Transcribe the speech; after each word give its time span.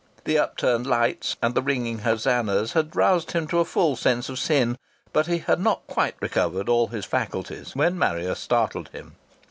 The 0.23 0.39
upturned 0.39 0.87
lights 0.87 1.37
and 1.43 1.53
the 1.53 1.61
ringing 1.61 1.99
hosannahs 1.99 2.71
had 2.71 2.95
roused 2.95 3.33
him 3.33 3.45
to 3.49 3.59
a 3.59 3.65
full 3.65 3.95
sense 3.95 4.29
of 4.29 4.39
sin, 4.39 4.79
but 5.13 5.27
he 5.27 5.37
had 5.37 5.59
not 5.59 5.85
quite 5.85 6.15
recovered 6.19 6.67
all 6.67 6.87
his 6.87 7.05
faculties 7.05 7.75
when 7.75 7.99
Marrier 7.99 8.33
startled 8.33 8.89
him. 8.89 9.15